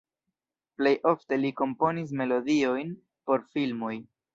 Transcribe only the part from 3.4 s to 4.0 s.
filmoj.